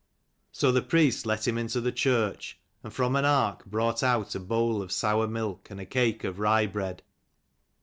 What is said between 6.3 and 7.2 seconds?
rye bread.